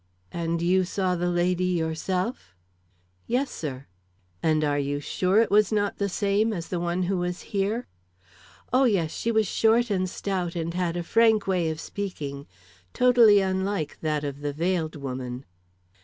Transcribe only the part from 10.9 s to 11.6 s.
a frank